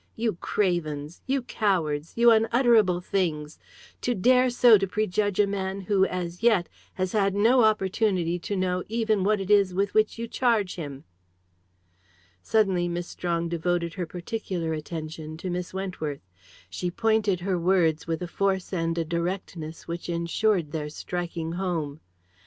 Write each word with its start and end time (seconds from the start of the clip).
You 0.15 0.33
cravens! 0.37 1.21
You 1.27 1.43
cowards! 1.43 2.13
You 2.15 2.31
unutterable 2.31 3.01
things! 3.01 3.59
To 4.01 4.15
dare 4.15 4.49
so 4.49 4.79
to 4.79 4.87
prejudge 4.87 5.39
a 5.39 5.45
man 5.45 5.81
who, 5.81 6.07
as 6.07 6.41
yet, 6.41 6.67
has 6.95 7.11
had 7.11 7.35
no 7.35 7.63
opportunity 7.63 8.39
to 8.39 8.55
know 8.55 8.83
even 8.89 9.23
what 9.23 9.39
it 9.39 9.51
is 9.51 9.75
with 9.75 9.93
which 9.93 10.17
you 10.17 10.27
charge 10.27 10.73
him!" 10.73 11.03
Suddenly 12.41 12.87
Miss 12.87 13.05
Strong 13.09 13.49
devoted 13.49 13.93
her 13.93 14.07
particular 14.07 14.73
attention 14.73 15.37
to 15.37 15.51
Miss 15.51 15.71
Wentworth. 15.71 16.27
She 16.67 16.89
pointed 16.89 17.41
her 17.41 17.59
words 17.59 18.07
with 18.07 18.23
a 18.23 18.27
force 18.27 18.73
and 18.73 18.97
a 18.97 19.05
directness 19.05 19.87
which 19.87 20.09
ensured 20.09 20.71
their 20.71 20.89
striking 20.89 21.51
home. 21.51 21.99